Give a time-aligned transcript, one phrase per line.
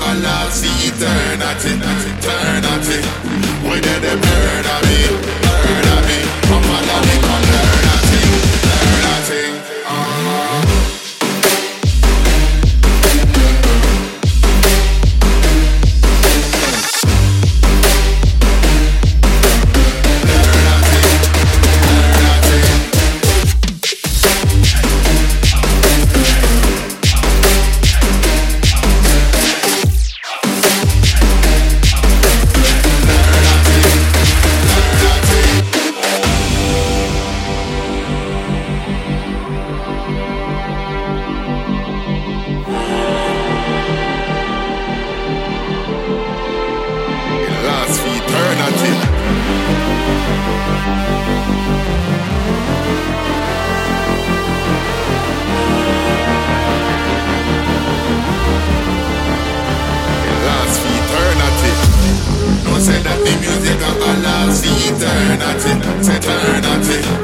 [0.00, 3.00] a lost eternity, eternity.
[3.68, 5.43] Whether they murder me.
[63.64, 65.72] eternity, the balance, eternity,
[66.08, 67.23] eternity.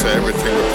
[0.00, 0.69] to everything.